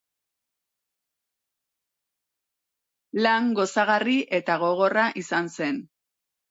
[3.27, 5.83] Lan gozagarri eta gogorra izan zen.